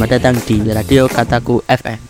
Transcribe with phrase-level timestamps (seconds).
[0.00, 2.00] selamat datang di Radio Kataku FM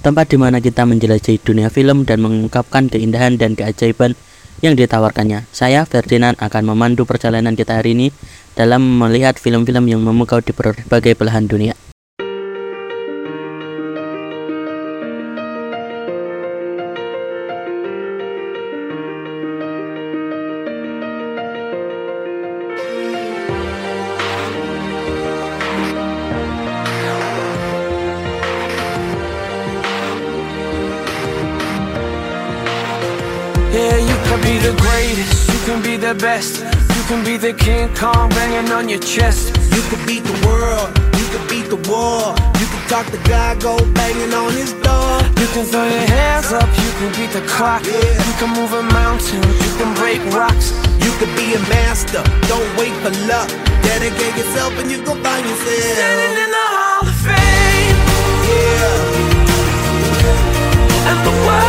[0.00, 4.16] Tempat di mana kita menjelajahi dunia film dan mengungkapkan keindahan dan keajaiban
[4.64, 5.44] yang ditawarkannya.
[5.52, 8.16] Saya Ferdinand akan memandu perjalanan kita hari ini
[8.56, 11.76] dalam melihat film-film yang memukau di berbagai belahan dunia
[37.52, 39.56] can the King Kong banging on your chest.
[39.74, 42.34] You could beat the world, you could beat the war.
[42.58, 45.22] You could talk to God, go banging on his door.
[45.40, 47.84] You can throw your hands up, you can beat the clock.
[47.84, 47.94] Yeah.
[47.94, 50.72] You can move a mountain, you can break rocks.
[50.98, 53.48] You could be a master, don't wait for luck.
[53.82, 55.94] Dedicate yourself and you gon' find yourself.
[55.94, 57.98] Standing in the Hall of Fame,
[58.48, 59.08] Yeah,
[61.10, 61.67] and the world's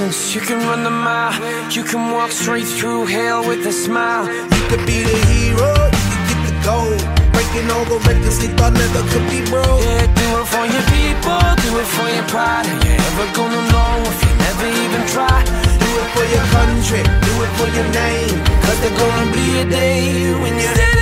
[0.00, 1.34] distance, you can run the mile,
[1.70, 4.26] you can walk straight through hell with a smile.
[4.26, 7.00] You could be the hero, you could get the gold.
[7.32, 9.82] Breaking all the records they thought never could be broke.
[9.84, 12.66] Yeah, do it for your people, do it for your pride.
[12.66, 15.38] Are you ever gonna know if you never even try?
[15.82, 18.36] Do it for your country, do it for your name.
[18.64, 20.99] Cause there's gonna be a day when you're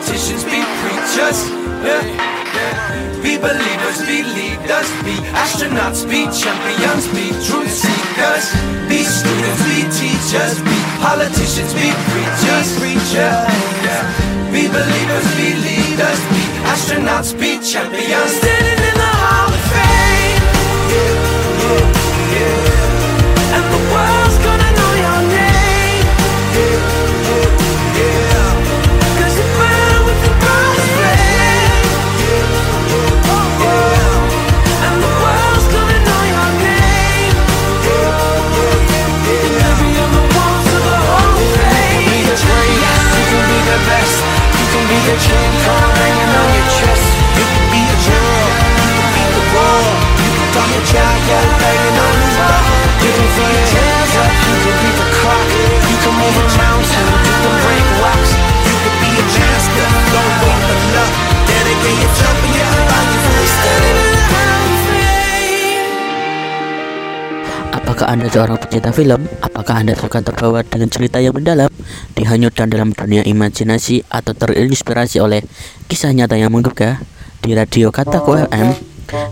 [0.00, 1.38] politicians, be preachers.
[1.84, 3.20] Yeah.
[3.22, 8.46] Be believers, be leaders, be astronauts, be champions, be truth seekers.
[8.88, 13.44] Be students, be teachers, be politicians, be preachers, preachers.
[13.84, 14.50] Yeah.
[14.50, 18.79] Be believers, be leaders, be astronauts, be champions.
[68.30, 69.26] Anda seorang pecinta film?
[69.42, 71.66] Apakah Anda suka terbawa dengan cerita yang mendalam,
[72.14, 75.42] dihanyutkan dalam dunia imajinasi atau terinspirasi oleh
[75.90, 77.02] kisah nyata yang menggugah?
[77.42, 78.70] Di Radio Kataku FM,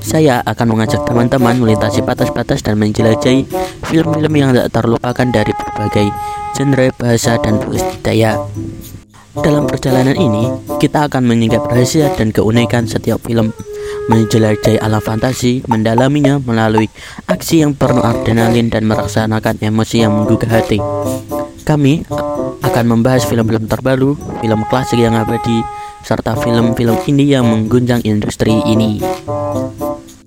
[0.02, 3.46] saya akan mengajak teman-teman melintasi batas-batas dan menjelajahi
[3.86, 6.10] film-film yang tak terlupakan dari berbagai
[6.58, 8.34] genre, bahasa, dan budaya.
[9.44, 10.48] Dalam perjalanan ini,
[10.82, 13.54] kita akan menyingkap rahasia dan keunikan setiap film,
[14.10, 16.90] menjelajahi alam fantasi, mendalaminya melalui
[17.28, 20.80] aksi yang penuh adrenalin dan merasakan emosi yang menggugah hati.
[21.62, 22.08] Kami
[22.64, 25.62] akan membahas film-film terbaru, film klasik yang abadi,
[26.02, 28.98] serta film-film indie yang mengguncang industri ini.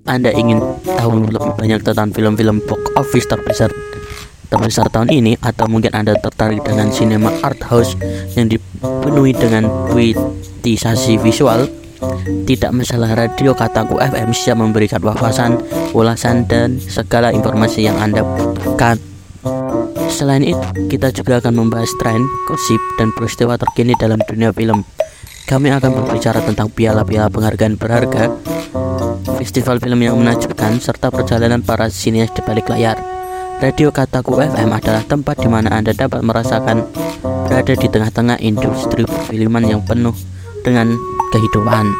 [0.06, 3.72] Anda ingin tahu lebih banyak tentang film-film box office terbesar
[4.52, 7.96] terbesar tahun ini atau mungkin Anda tertarik dengan sinema art house
[8.36, 11.72] yang dipenuhi dengan puitisasi visual?
[12.44, 15.62] Tidak masalah radio kataku FM siap memberikan wawasan,
[15.96, 19.00] ulasan dan segala informasi yang Anda butuhkan.
[20.12, 22.20] Selain itu, kita juga akan membahas tren,
[22.50, 24.84] gosip, dan peristiwa terkini dalam dunia film.
[25.48, 28.34] Kami akan berbicara tentang piala-piala penghargaan berharga,
[29.40, 33.21] festival film yang menakjubkan, serta perjalanan para sinias di balik layar.
[33.62, 36.82] Radio Kataku FM adalah tempat di mana Anda dapat merasakan
[37.22, 40.18] berada di tengah-tengah industri perfilman yang penuh
[40.66, 40.98] dengan
[41.30, 41.94] kehidupan.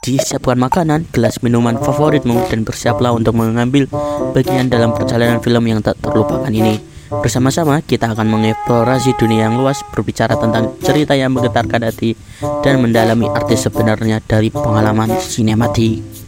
[0.00, 3.92] Disiapkan makanan, gelas minuman favoritmu, dan bersiaplah untuk mengambil
[4.32, 6.80] bagian dalam perjalanan film yang tak terlupakan ini.
[7.12, 12.16] Bersama-sama kita akan mengeksplorasi dunia yang luas, berbicara tentang cerita yang menggetarkan hati,
[12.64, 16.27] dan mendalami arti sebenarnya dari pengalaman sinematik.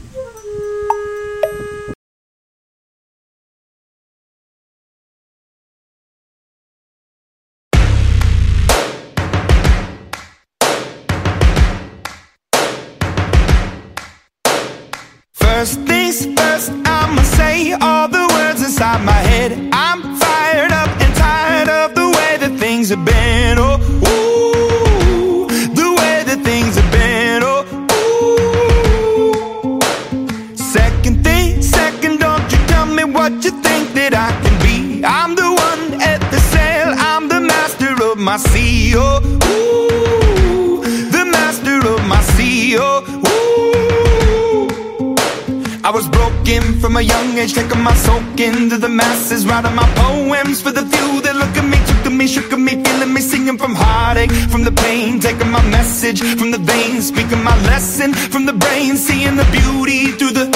[49.40, 52.52] Masses, writing my poems for the few that look at me, took to me, shook
[52.52, 56.58] at me, feeling me, singing from heartache, from the pain, taking my message from the
[56.58, 60.49] veins, speaking my lesson from the brain, seeing the beauty through the.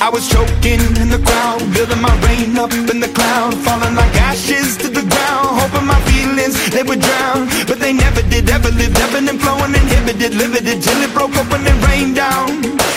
[0.00, 4.14] I was choking in the crowd, building my rain up in the cloud, falling like
[4.20, 8.50] ashes to the ground, hoping my feelings they would drown, but they never did.
[8.50, 12.50] Ever lived, ebbing and flowing, inhibited, limited till it broke open and rained down.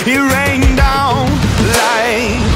[0.06, 1.32] It rained down
[1.80, 2.47] like.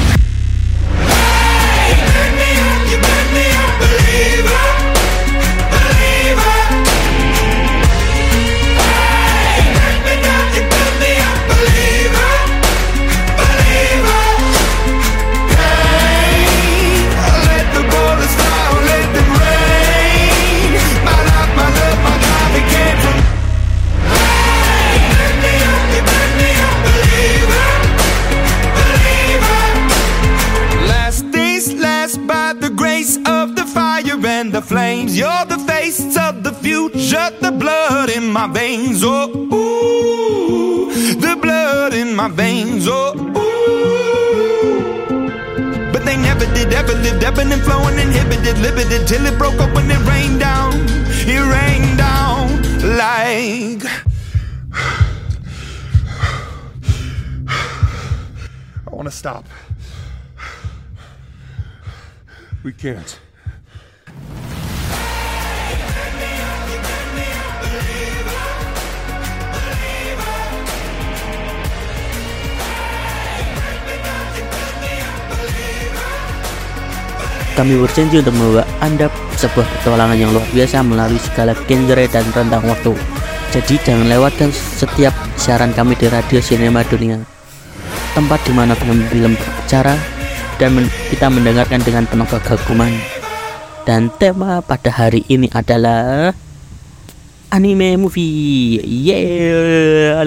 [35.14, 39.02] You're the face of the future, the blood in my veins.
[39.04, 40.90] Oh, ooh,
[41.20, 42.86] the blood in my veins.
[42.88, 43.52] Oh, ooh.
[45.92, 49.74] But they never did, ever lived, ebbing and flowing, inhibited, limited, till it broke up
[49.74, 50.72] when it rained down.
[51.28, 52.62] It rained down
[52.96, 53.84] like.
[58.86, 59.44] I want to stop.
[62.62, 63.20] We can't.
[77.52, 82.64] Kami berjanji untuk membawa Anda sebuah petualangan yang luar biasa melalui segala genre dan rentang
[82.64, 82.96] waktu.
[83.52, 87.20] Jadi jangan lewatkan setiap siaran kami di Radio Sinema Dunia.
[88.16, 89.92] Tempat di mana film-film berbicara
[90.56, 92.92] dan men- kita mendengarkan dengan penuh kekaguman.
[93.84, 96.32] Dan tema pada hari ini adalah
[97.52, 98.80] anime movie.
[98.80, 100.24] Yeah.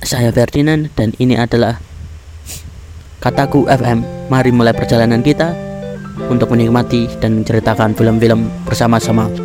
[0.00, 1.84] Saya Ferdinand dan ini adalah
[3.24, 5.56] Kataku FM, mari mulai perjalanan kita
[6.28, 9.43] untuk menikmati dan menceritakan film-film bersama-sama.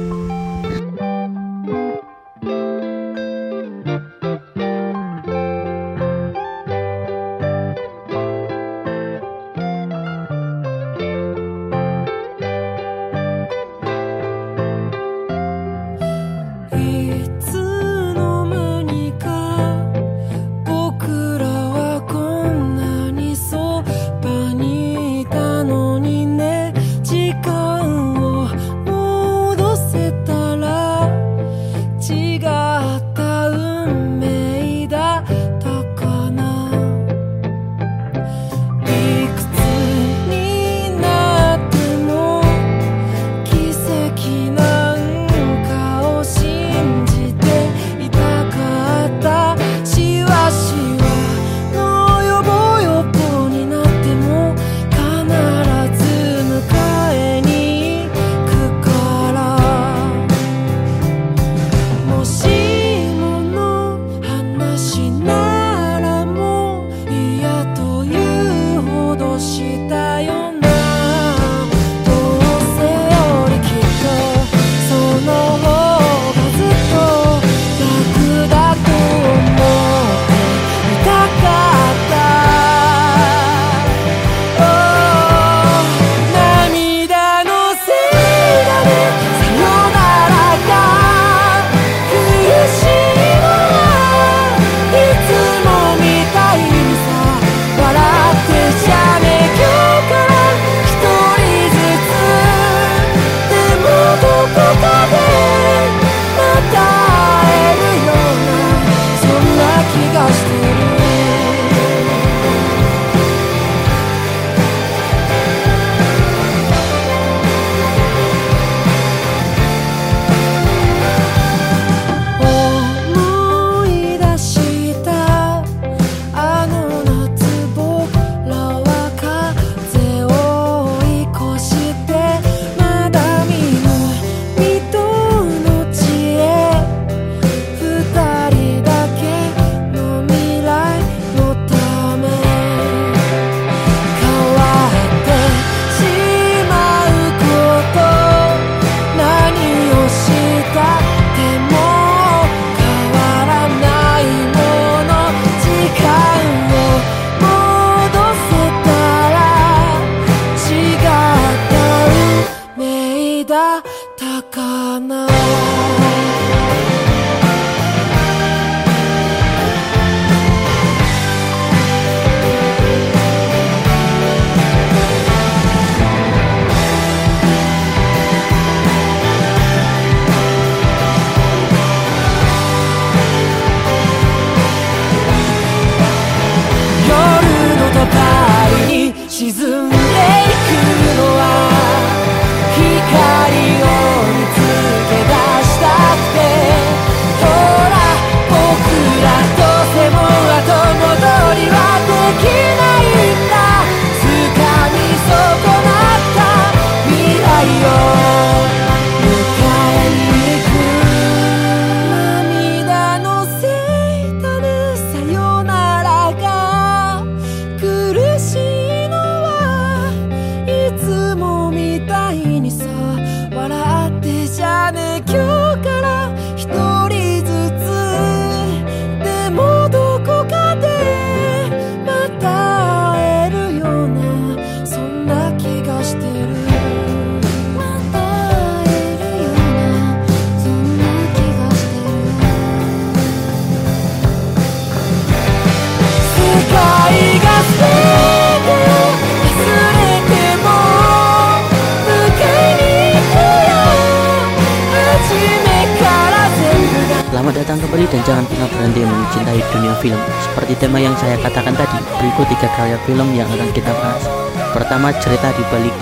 [262.20, 264.28] berikut tiga karya film yang akan kita bahas.
[264.76, 265.96] Pertama, cerita di balik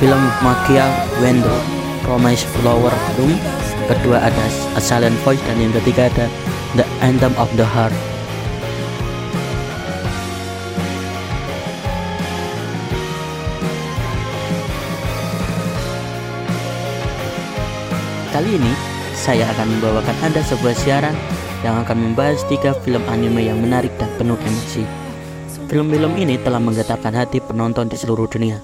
[0.00, 0.88] film Magia
[1.20, 1.52] Wendo,
[2.02, 3.36] Promise Flower Bloom.
[3.86, 6.26] Kedua ada A Silent Voice dan yang ketiga ada
[6.72, 7.92] The Anthem of the Heart.
[18.32, 18.72] Kali ini
[19.12, 21.12] saya akan membawakan Anda sebuah siaran
[21.60, 25.01] yang akan membahas tiga film anime yang menarik dan penuh emosi.
[25.72, 28.60] Film-film ini telah menggetarkan hati penonton di seluruh dunia.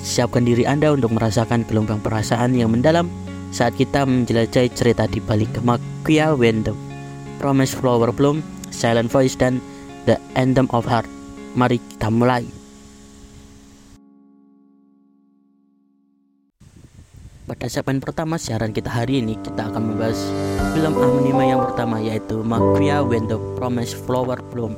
[0.00, 3.04] Siapkan diri Anda untuk merasakan gelombang perasaan yang mendalam
[3.52, 6.72] saat kita menjelajahi cerita di balik Makia Wendem,
[7.36, 8.40] Promise Flower Bloom,
[8.72, 9.60] Silent Voice, dan
[10.08, 11.04] The Anthem of Heart.
[11.52, 12.48] Mari kita mulai.
[17.44, 20.16] Pada segmen pertama siaran kita hari ini kita akan membahas
[20.72, 24.72] film anime yang pertama yaitu Makia Wendem, Promise Flower Bloom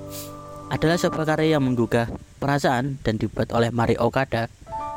[0.74, 2.10] adalah sebuah karya yang menggugah
[2.42, 4.50] perasaan dan dibuat oleh Mari Okada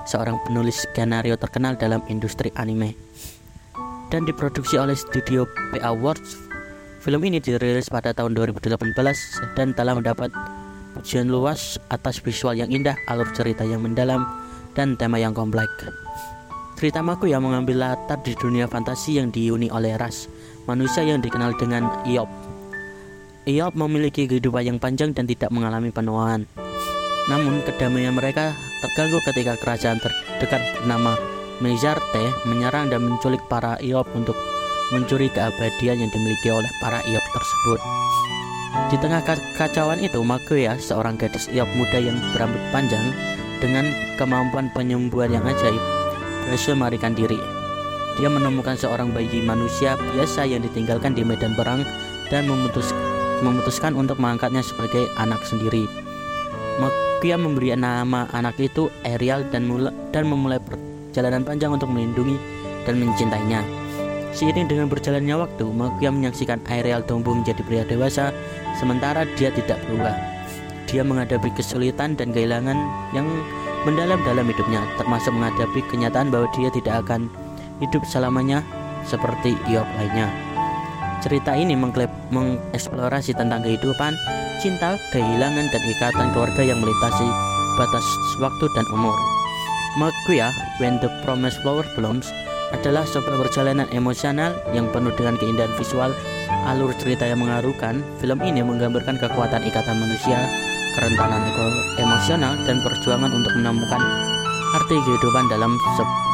[0.09, 2.97] seorang penulis skenario terkenal dalam industri anime.
[4.09, 6.49] Dan diproduksi oleh studio PA Works
[7.05, 8.73] film ini dirilis pada tahun 2018
[9.53, 10.33] dan telah mendapat
[10.97, 14.25] pujian luas atas visual yang indah alur cerita yang mendalam
[14.73, 15.93] dan tema yang kompleks.
[16.73, 20.25] Cerita Maku yang mengambil latar di dunia fantasi yang dihuni oleh ras
[20.65, 22.46] manusia yang dikenal dengan Iop.
[23.47, 26.43] Iop memiliki kehidupan yang panjang dan tidak mengalami penuaan.
[27.31, 28.51] Namun kedamaian mereka
[28.83, 31.15] terganggu ketika kerajaan terdekat bernama
[31.63, 34.35] Mezarte menyerang dan menculik para Iop untuk
[34.91, 37.79] mencuri keabadian yang dimiliki oleh para Iop tersebut.
[38.91, 43.15] Di tengah kekacauan itu, Makuya, seorang gadis Iop muda yang berambut panjang
[43.63, 45.81] dengan kemampuan penyembuhan yang ajaib,
[46.45, 47.39] berhasil melarikan diri.
[48.19, 51.81] Dia menemukan seorang bayi manusia biasa yang ditinggalkan di medan perang
[52.29, 52.91] dan memutus,
[53.41, 55.85] memutuskan untuk mengangkatnya sebagai anak sendiri.
[56.77, 62.37] Makia memberi nama anak itu Ariel dan, mula, dan memulai perjalanan panjang untuk melindungi
[62.85, 63.65] dan mencintainya.
[64.37, 68.29] Seiring dengan berjalannya waktu, Makia menyaksikan Ariel tumbuh menjadi pria dewasa,
[68.77, 70.13] sementara dia tidak berubah.
[70.85, 72.77] Dia menghadapi kesulitan dan kehilangan
[73.17, 73.25] yang
[73.83, 77.27] mendalam dalam hidupnya, termasuk menghadapi kenyataan bahwa dia tidak akan
[77.81, 78.61] hidup selamanya
[79.09, 80.46] seperti Iop lainnya.
[81.17, 84.13] Cerita ini mengeksplorasi tentang kehidupan,
[84.61, 87.27] cinta, kehilangan, dan ikatan keluarga yang melintasi
[87.77, 88.05] batas
[88.37, 89.17] waktu dan umur.
[89.97, 92.29] Makuya, When the Promise Flower Blooms,
[92.69, 96.11] adalah sebuah perjalanan emosional yang penuh dengan keindahan visual,
[96.67, 98.03] alur cerita yang mengharukan.
[98.21, 100.37] Film ini menggambarkan kekuatan ikatan manusia,
[100.99, 101.41] kerentanan
[101.97, 104.01] emosional dan perjuangan untuk menemukan
[104.75, 105.71] arti kehidupan dalam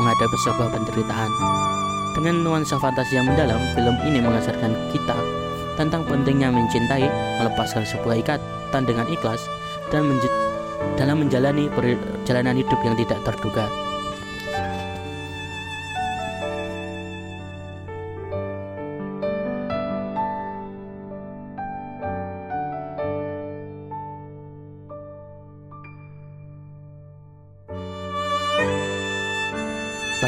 [0.02, 1.32] menghadapi sebuah penderitaan.
[2.14, 5.18] Dengan nuansa fantasi yang mendalam, film ini mengajarkan kita
[5.74, 7.10] tentang pentingnya mencintai,
[7.42, 9.50] melepaskan sebuah ikatan dengan ikhlas,
[9.90, 10.30] dan menj
[10.94, 13.66] dalam menjalani perjalanan hidup yang tidak terduga.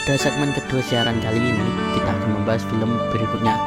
[0.05, 1.65] Pada segmen kedua siaran kali ini,
[1.97, 3.57] kita akan membahas film berikutnya,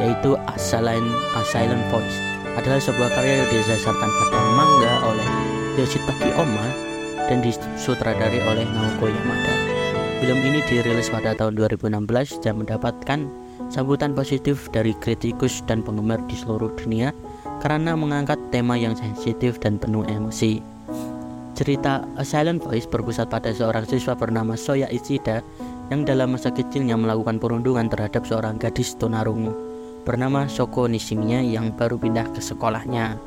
[0.00, 1.04] yaitu A Silent,
[1.36, 2.16] A Silent Voice.
[2.56, 5.28] Adalah sebuah karya yang didasarkan pada manga oleh
[5.76, 6.64] Yoshitaki Oma
[7.28, 9.52] dan disutradari oleh Naoko Yamada.
[10.24, 13.28] Film ini dirilis pada tahun 2016 dan mendapatkan
[13.68, 17.12] sambutan positif dari kritikus dan penggemar di seluruh dunia
[17.60, 20.64] karena mengangkat tema yang sensitif dan penuh emosi.
[21.56, 25.40] Cerita A Silent Voice berpusat pada seorang siswa bernama Soya Ishida
[25.90, 29.54] yang dalam masa kecilnya melakukan perundungan terhadap seorang gadis tunarungu
[30.06, 33.18] bernama Shoko Nishimiya yang baru pindah ke sekolahnya.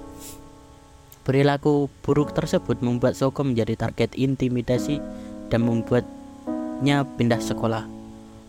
[1.28, 5.04] Perilaku buruk tersebut membuat Shoko menjadi target intimidasi
[5.52, 7.84] dan membuatnya pindah sekolah.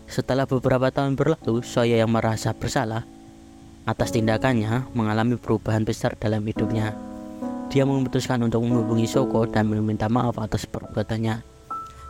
[0.07, 3.03] Setelah beberapa tahun berlalu, Soya yang merasa bersalah
[3.83, 6.95] atas tindakannya mengalami perubahan besar dalam hidupnya.
[7.71, 11.50] Dia memutuskan untuk menghubungi Shoko dan meminta maaf atas perbuatannya.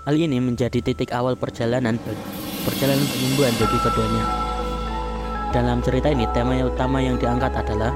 [0.01, 2.01] Hal ini menjadi titik awal perjalanan
[2.65, 4.25] perjalanan penyembuhan bagi keduanya.
[5.53, 7.93] Dalam cerita ini, tema yang utama yang diangkat adalah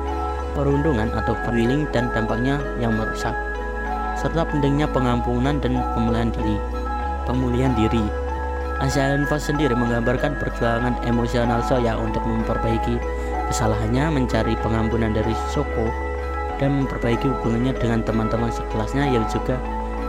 [0.53, 3.33] perundungan atau healing dan dampaknya yang merusak,
[4.21, 6.61] serta pentingnya pengampunan dan pemulihan diri.
[7.25, 8.05] Pemulihan diri.
[8.85, 13.01] Asian Fast sendiri menggambarkan perjuangan emosional Soya untuk memperbaiki
[13.49, 15.89] kesalahannya, mencari pengampunan dari Soko,
[16.61, 19.57] dan memperbaiki hubungannya dengan teman-teman sekelasnya yang juga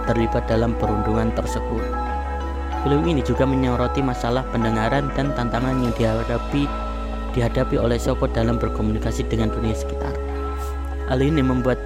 [0.06, 1.82] terlibat dalam perundungan tersebut.
[2.86, 6.70] Film ini juga menyoroti masalah pendengaran dan tantangan yang dihadapi
[7.34, 10.14] dihadapi oleh Soko dalam berkomunikasi dengan dunia sekitar.
[11.10, 11.76] Hal ini membuat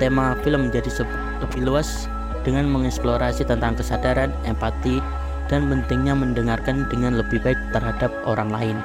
[0.00, 1.04] tema film menjadi
[1.44, 2.08] lebih luas
[2.42, 4.98] dengan mengeksplorasi tentang kesadaran, empati,
[5.46, 8.78] dan pentingnya mendengarkan dengan lebih baik terhadap orang lain.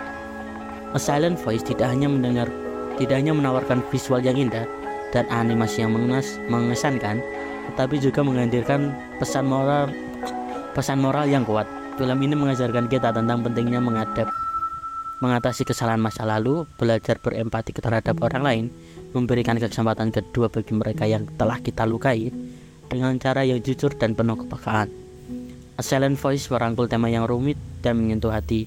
[0.92, 2.52] A Silent Voice tidak hanya mendengar
[2.98, 4.66] tidak hanya menawarkan visual yang indah
[5.14, 7.22] dan animasi yang menges, mengesankan,
[7.74, 9.92] tetapi juga menghadirkan pesan moral
[10.78, 11.66] pesan moral yang kuat.
[11.98, 14.30] Film ini mengajarkan kita tentang pentingnya menghadap
[15.18, 18.66] mengatasi kesalahan masa lalu, belajar berempati terhadap orang lain,
[19.18, 22.30] memberikan kesempatan kedua bagi mereka yang telah kita lukai
[22.86, 24.94] dengan cara yang jujur dan penuh kepekaan.
[25.78, 28.66] A Silent Voice merangkul tema yang rumit dan menyentuh hati.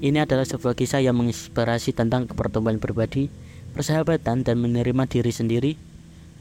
[0.00, 3.28] Ini adalah sebuah kisah yang menginspirasi tentang pertumbuhan pribadi,
[3.76, 5.72] persahabatan, dan menerima diri sendiri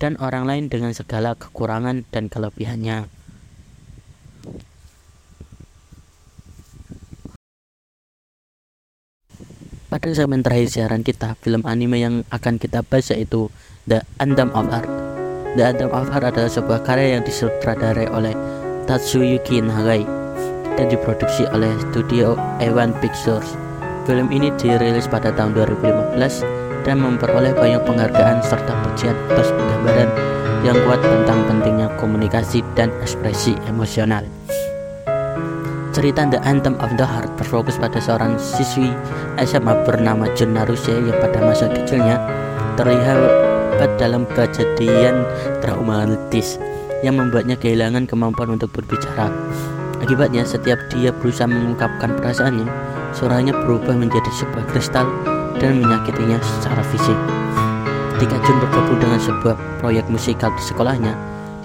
[0.01, 3.05] dan orang lain dengan segala kekurangan dan kelebihannya.
[9.91, 13.53] Pada segmen terakhir siaran kita, film anime yang akan kita bahas yaitu
[13.85, 14.89] The Anthem of Heart.
[15.53, 18.33] The Anthem of Heart adalah sebuah karya yang disutradarai oleh
[18.89, 20.07] Tatsuyuki Nagai
[20.79, 23.53] dan diproduksi oleh studio A1 Pictures.
[24.07, 30.09] Film ini dirilis pada tahun 2015 dan memperoleh banyak penghargaan serta pujian atas penggambaran
[30.61, 34.21] yang kuat tentang pentingnya komunikasi dan ekspresi emosional.
[35.91, 38.95] Cerita The Anthem of the Heart berfokus pada seorang siswi
[39.43, 42.15] SMA bernama Jun Naruse yang pada masa kecilnya
[42.79, 45.27] terlibat dalam kejadian
[45.59, 46.55] traumatis
[47.03, 49.27] yang membuatnya kehilangan kemampuan untuk berbicara.
[49.99, 52.65] Akibatnya, setiap dia berusaha mengungkapkan perasaannya,
[53.13, 55.05] suaranya berubah menjadi sebuah kristal
[55.57, 57.17] dan menyakitinya secara fisik.
[58.15, 61.13] Ketika Jun bergabung dengan sebuah proyek musikal di sekolahnya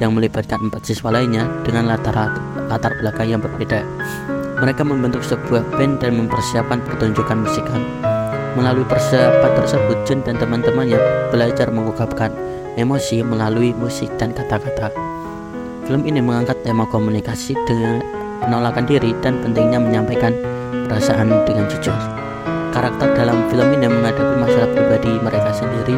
[0.01, 2.33] yang melibatkan empat siswa lainnya dengan latar
[2.67, 3.85] latar belakang yang berbeda,
[4.57, 7.81] mereka membentuk sebuah band dan mempersiapkan pertunjukan musikal.
[8.57, 10.97] Melalui persiapan tersebut, Jun dan teman-temannya
[11.29, 12.33] belajar mengungkapkan
[12.81, 14.89] emosi melalui musik dan kata-kata.
[15.85, 18.01] Film ini mengangkat tema komunikasi dengan
[18.41, 20.33] penolakan diri dan pentingnya menyampaikan
[20.89, 22.26] perasaan dengan jujur.
[22.77, 25.97] Karakter dalam film ini menghadapi masalah pribadi mereka sendiri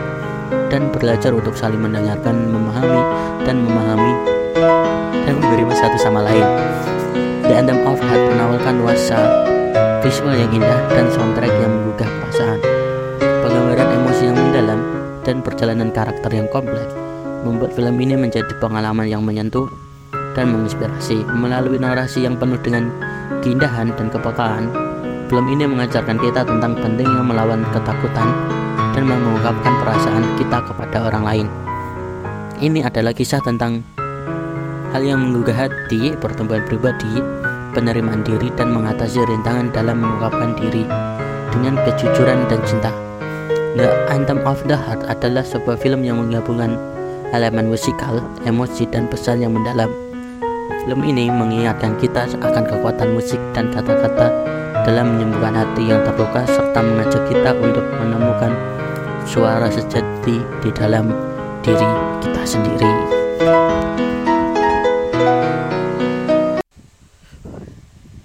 [0.70, 3.02] dan belajar untuk saling mendengarkan, memahami,
[3.42, 4.14] dan memahami
[5.26, 6.46] dan menerima satu sama lain.
[7.50, 9.18] The Anthem of Heart menawarkan nuansa
[10.06, 12.62] visual yang indah dan soundtrack yang menggugah perasaan.
[13.18, 14.80] Penggambaran emosi yang mendalam
[15.26, 16.94] dan perjalanan karakter yang kompleks
[17.42, 19.66] membuat film ini menjadi pengalaman yang menyentuh
[20.38, 22.86] dan menginspirasi melalui narasi yang penuh dengan
[23.42, 24.87] keindahan dan kepekaan.
[25.28, 28.32] Film ini mengajarkan kita tentang pentingnya melawan ketakutan
[28.96, 31.46] dan mengungkapkan perasaan kita kepada orang lain.
[32.64, 33.84] Ini adalah kisah tentang
[34.88, 37.20] hal yang menggugah hati, pertumbuhan pribadi,
[37.76, 40.88] penerimaan diri, dan mengatasi rintangan dalam mengungkapkan diri
[41.52, 42.88] dengan kejujuran dan cinta.
[43.76, 46.72] The Anthem of the Heart adalah sebuah film yang menggabungkan
[47.36, 48.16] elemen musikal,
[48.48, 49.92] emosi, dan pesan yang mendalam.
[50.88, 56.78] Film ini mengingatkan kita akan kekuatan musik dan kata-kata dalam menyembuhkan hati yang terluka serta
[56.82, 58.52] mengajak kita untuk menemukan
[59.26, 61.10] suara sejati di dalam
[61.64, 61.90] diri
[62.22, 62.92] kita sendiri.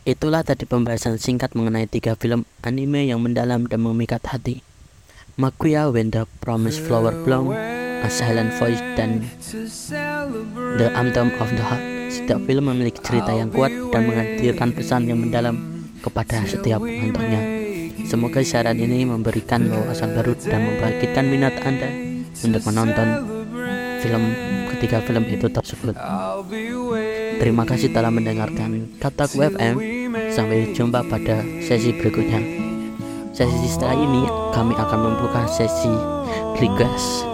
[0.04, 4.60] Itulah tadi pembahasan singkat mengenai tiga film anime yang mendalam dan memikat hati.
[5.40, 7.50] Makuya When the Promised Flower Bloom,
[8.04, 9.26] A Silent Voice, dan
[10.78, 11.84] The Anthem of the Heart.
[12.14, 15.73] Setiap film memiliki cerita yang kuat dan menghadirkan pesan yang mendalam
[16.04, 17.42] kepada setiap penontonnya.
[18.04, 21.88] Semoga siaran ini memberikan wawasan baru dan membangkitkan minat Anda
[22.44, 23.08] untuk menonton
[24.04, 24.24] film
[24.76, 25.96] ketiga film itu tersebut.
[27.40, 29.76] Terima kasih telah mendengarkan Kataku FM.
[30.30, 32.42] Sampai jumpa pada sesi berikutnya.
[33.34, 35.90] Sesi setelah ini kami akan membuka sesi
[36.60, 37.33] request.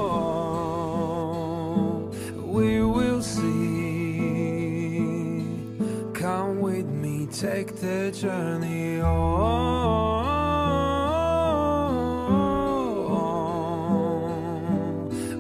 [8.10, 10.26] Take the journey on.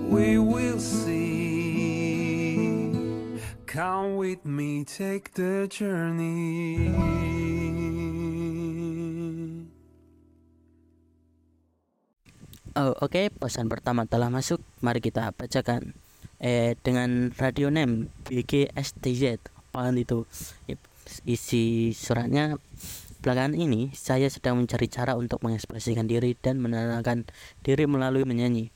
[0.09, 2.13] We will see.
[3.65, 6.93] Come with me, take the journey.
[12.77, 14.61] Oh, Oke, pesan pertama telah masuk.
[14.85, 15.97] Mari kita bacakan.
[16.39, 19.41] Eh, dengan radio name BGSTZ.
[19.57, 20.23] Apaan itu?
[21.27, 22.55] Isi suratnya
[23.19, 27.27] belakangan ini saya sedang mencari cara untuk mengekspresikan diri dan menenangkan
[27.63, 28.71] diri melalui menyanyi.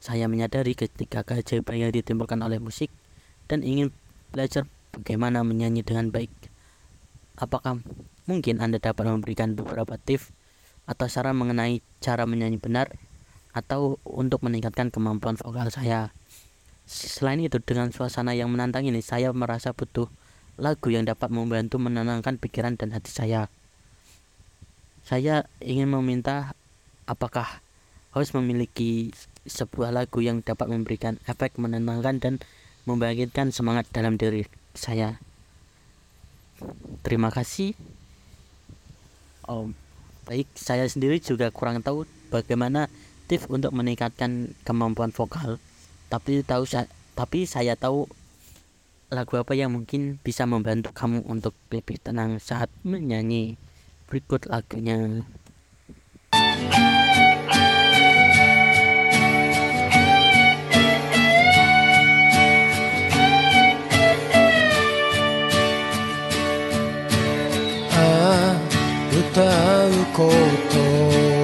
[0.00, 2.88] Saya menyadari ketika keajaiban yang ditimbulkan oleh musik
[3.48, 3.92] dan ingin
[4.32, 4.64] belajar
[4.96, 6.32] bagaimana menyanyi dengan baik.
[7.36, 7.84] Apakah
[8.24, 10.32] mungkin Anda dapat memberikan beberapa tips
[10.88, 12.96] atau saran mengenai cara menyanyi benar
[13.52, 16.16] atau untuk meningkatkan kemampuan vokal saya?
[16.86, 20.06] Selain itu, dengan suasana yang menantang ini, saya merasa butuh
[20.56, 23.52] lagu yang dapat membantu menenangkan pikiran dan hati saya.
[25.06, 26.56] Saya ingin meminta
[27.06, 27.62] apakah
[28.16, 29.12] host memiliki
[29.46, 32.34] sebuah lagu yang dapat memberikan efek menenangkan dan
[32.88, 35.20] membangkitkan semangat dalam diri saya.
[37.04, 37.76] Terima kasih.
[39.46, 39.70] Oh,
[40.26, 42.90] baik, saya sendiri juga kurang tahu bagaimana
[43.30, 45.62] tips untuk meningkatkan kemampuan vokal.
[46.10, 46.66] Tapi tahu
[47.16, 48.10] tapi saya tahu
[49.15, 53.59] lagu apa yang mungkin bisa membantu kamu untuk lebih tenang saat menyanyi.
[54.07, 55.23] Berikut lagunya.
[67.93, 68.57] ああ
[69.11, 70.31] 歌うこ
[70.71, 70.79] と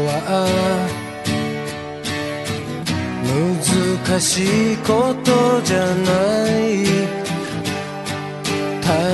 [0.07, 0.47] は
[4.07, 6.49] 難しいことじゃな
[7.20, 7.20] い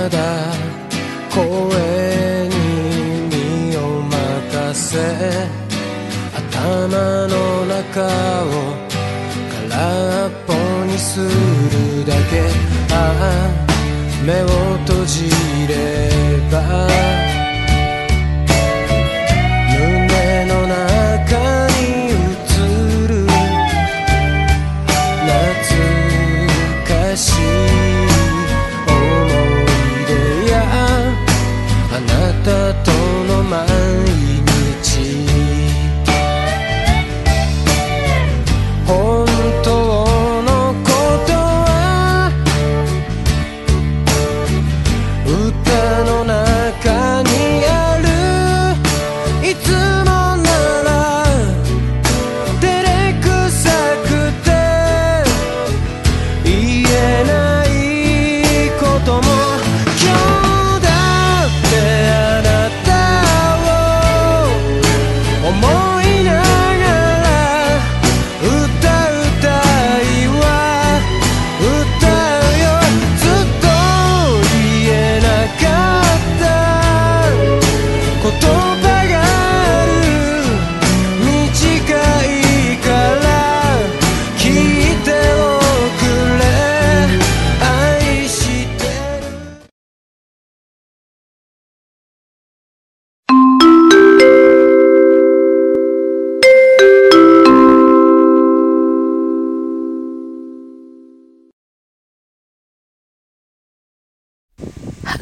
[0.08, 0.18] だ。
[1.30, 2.54] 声に
[3.70, 4.98] 身を任せ。
[6.34, 8.06] 頭の中
[8.44, 8.46] を。
[9.68, 10.54] 空っぽ
[10.86, 12.50] にするだけ。
[12.90, 13.68] ああ
[14.24, 14.46] 目を
[14.86, 15.30] 閉じ
[15.68, 16.10] れ
[16.50, 17.27] ば。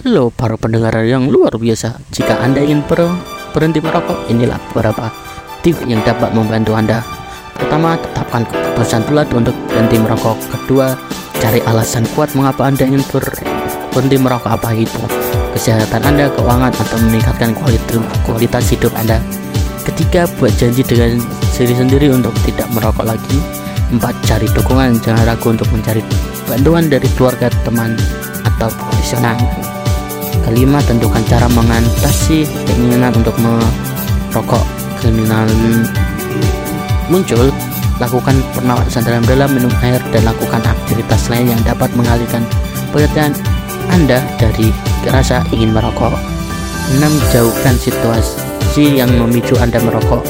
[0.07, 1.99] Halo para pendengar yang luar biasa.
[2.14, 3.11] Jika Anda ingin ber-
[3.51, 5.11] berhenti merokok, inilah beberapa
[5.66, 7.03] tips yang dapat membantu Anda.
[7.59, 10.38] Pertama, tetapkan keputusan bulat untuk berhenti merokok.
[10.47, 10.95] Kedua,
[11.42, 13.35] cari alasan kuat mengapa Anda ingin ber-
[13.90, 15.03] berhenti merokok apa itu.
[15.59, 19.19] Kesehatan Anda, keuangan, atau meningkatkan kualitas, kualitas hidup Anda.
[19.83, 21.19] Ketiga, buat janji dengan
[21.59, 23.42] diri sendiri untuk tidak merokok lagi.
[23.90, 25.03] Empat, cari dukungan.
[25.03, 25.99] Jangan ragu untuk mencari
[26.47, 27.99] bantuan dari keluarga, teman,
[28.47, 29.35] atau profesional.
[30.46, 34.62] Kelima, tentukan cara mengatasi keinginan untuk merokok.
[35.02, 35.50] Keinginan
[37.11, 37.50] muncul,
[37.98, 42.46] lakukan pernapasan dalam-dalam, minum air, dan lakukan aktivitas lain yang dapat mengalihkan
[42.94, 43.35] perhatian
[43.90, 44.70] Anda dari
[45.11, 46.14] rasa ingin merokok.
[46.94, 47.02] 6.
[47.35, 50.22] Jauhkan situasi yang memicu Anda merokok.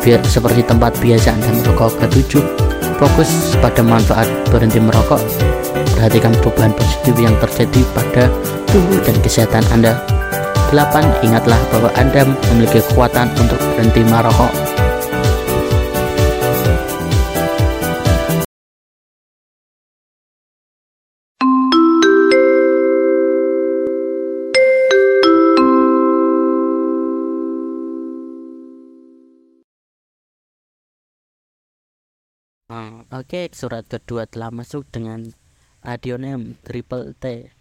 [0.00, 2.00] Biar seperti tempat biasa Anda merokok.
[2.00, 2.44] Ketujuh,
[2.96, 5.20] fokus pada manfaat berhenti merokok.
[5.92, 8.30] Perhatikan perubahan positif yang terjadi pada
[8.68, 9.96] tubuh dan kesehatan Anda.
[10.70, 11.24] 8.
[11.24, 14.52] Ingatlah bahwa Anda memiliki kekuatan untuk berhenti merokok.
[33.08, 35.34] Oke, surat kedua telah masuk dengan
[35.82, 37.57] radionem Triple T.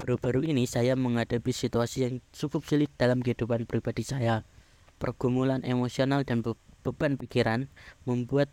[0.00, 4.48] Baru-baru ini saya menghadapi situasi yang cukup sulit dalam kehidupan pribadi saya.
[4.96, 7.68] Pergumulan emosional dan be- beban pikiran
[8.08, 8.48] membuat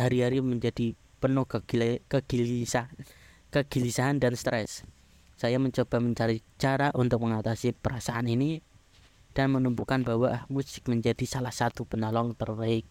[0.00, 1.44] hari-hari menjadi penuh
[3.52, 4.88] kegelisahan dan stres.
[5.36, 8.64] Saya mencoba mencari cara untuk mengatasi perasaan ini
[9.36, 12.88] dan menemukan bahwa musik menjadi salah satu penolong terbaik.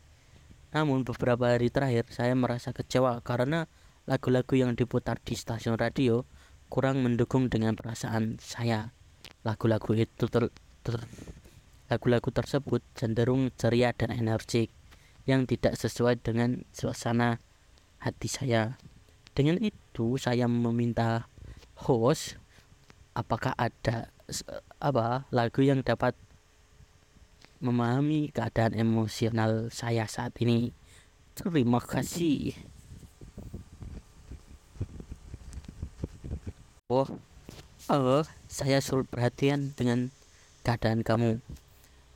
[0.70, 3.66] Namun beberapa hari terakhir saya merasa kecewa karena
[4.06, 6.22] lagu-lagu yang diputar di stasiun radio
[6.76, 8.92] kurang mendukung dengan perasaan saya.
[9.48, 10.52] Lagu-lagu itu ter-
[10.84, 11.08] ter-
[11.88, 14.76] lagu-lagu tersebut cenderung ceria dan energik
[15.24, 17.40] yang tidak sesuai dengan suasana
[18.04, 18.76] hati saya.
[19.32, 21.32] Dengan itu saya meminta
[21.88, 22.36] host
[23.16, 24.12] apakah ada
[24.84, 26.12] apa lagu yang dapat
[27.64, 30.76] memahami keadaan emosional saya saat ini.
[31.40, 32.75] Terima kasih.
[36.86, 37.10] Oh,
[37.90, 40.14] oh, saya sulit perhatian dengan
[40.62, 41.42] keadaan kamu.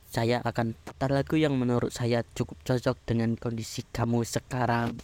[0.06, 4.94] Saya akan putar lagu yang menurut saya cukup cocok dengan kondisi kamu sekarang.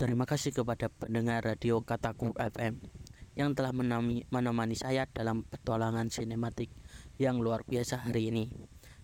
[0.00, 2.80] Terima kasih kepada pendengar radio Kataku FM
[3.36, 6.72] yang telah menami, menemani saya dalam petualangan sinematik
[7.20, 8.48] yang luar biasa hari ini.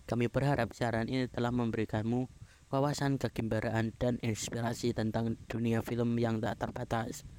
[0.09, 2.25] Kami berharap siaran ini telah memberikanmu
[2.73, 7.29] wawasan kegembiraan dan inspirasi tentang dunia film yang tak terbatas.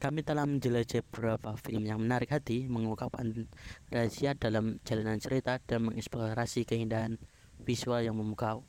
[0.00, 3.44] Kami telah menjelajahi beberapa film yang menarik hati, mengungkapkan
[3.92, 7.20] rahasia dalam jalanan cerita, dan mengeksplorasi keindahan
[7.60, 8.64] visual yang memukau.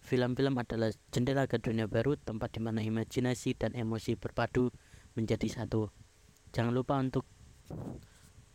[0.00, 4.72] Film-film adalah jendela ke dunia baru, tempat di mana imajinasi dan emosi berpadu
[5.14, 5.92] menjadi satu.
[6.50, 7.28] Jangan lupa untuk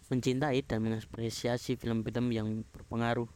[0.10, 3.30] mencintai dan mengapresiasi film-film yang berpengaruh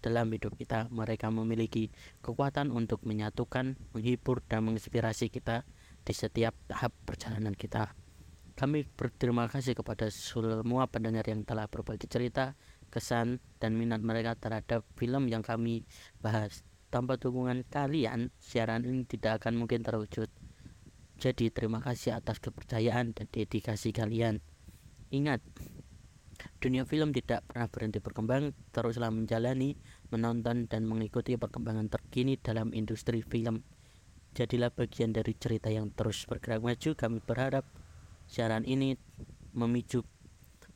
[0.00, 0.86] dalam hidup kita.
[0.88, 1.90] Mereka memiliki
[2.22, 5.66] kekuatan untuk menyatukan, menghibur, dan menginspirasi kita
[6.06, 7.92] di setiap tahap perjalanan kita.
[8.56, 12.56] Kami berterima kasih kepada semua pendengar yang telah berbagi cerita,
[12.88, 15.84] kesan, dan minat mereka terhadap film yang kami
[16.24, 16.64] bahas.
[16.86, 20.30] Tanpa dukungan kalian, siaran ini tidak akan mungkin terwujud.
[21.16, 24.44] Jadi terima kasih atas kepercayaan dan dedikasi kalian.
[25.10, 25.40] Ingat,
[26.60, 29.74] dunia film tidak pernah berhenti berkembang, teruslah menjalani,
[30.12, 33.64] menonton, dan mengikuti perkembangan terkini dalam industri film.
[34.36, 36.90] Jadilah bagian dari cerita yang terus bergerak maju.
[36.92, 37.64] Kami berharap
[38.28, 39.00] siaran ini
[39.56, 40.04] memicu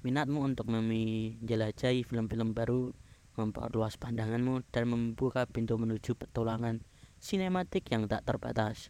[0.01, 2.97] minatmu untuk menjelajahi film-film baru,
[3.37, 6.83] memperluas pandanganmu, dan membuka pintu menuju petualangan
[7.21, 8.89] sinematik yang tak terbatas.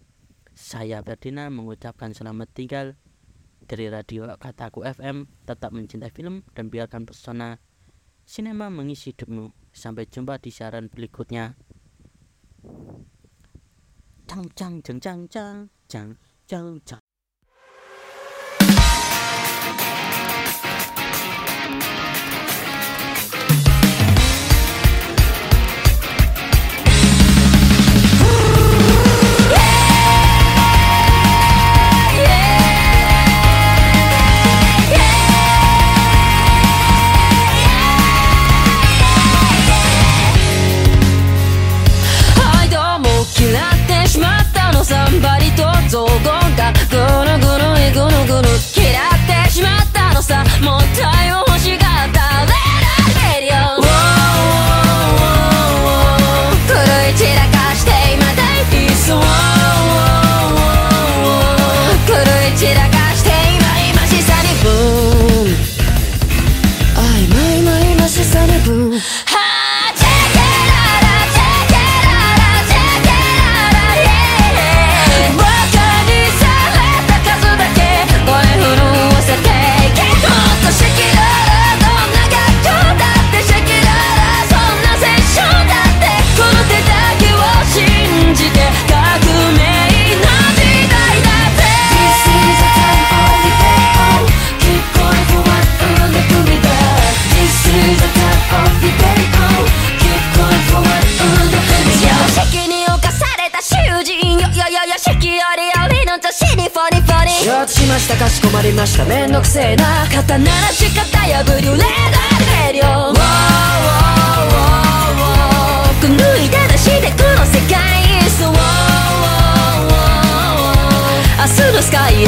[0.55, 2.87] Saya Ferdinand mengucapkan selamat tinggal
[3.65, 5.31] dari radio Kataku FM.
[5.47, 7.59] Tetap mencintai film dan biarkan pesona
[8.27, 9.51] sinema mengisi hidupmu.
[9.71, 11.55] Sampai jumpa di siaran berikutnya.
[14.27, 16.11] Cang cang cang cang cang cang
[16.47, 17.00] cang cang.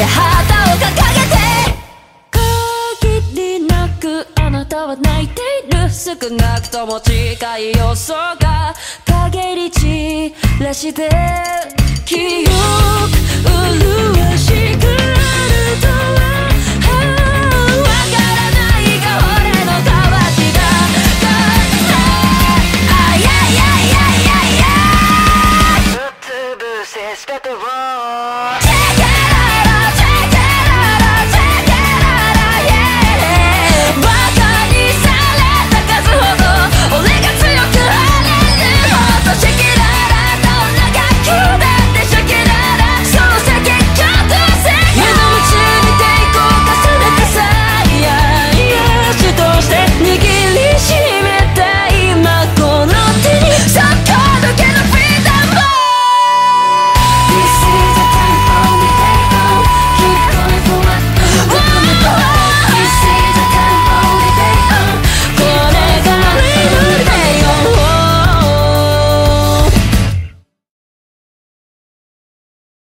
[0.05, 1.37] 旗を掲げて。
[2.31, 5.89] 限りなくあなたは泣いている。
[5.89, 8.73] 少なくとも近い予想が。
[9.31, 11.09] 陰り散らして
[12.05, 12.53] 記憶
[13.79, 14.72] 麗しい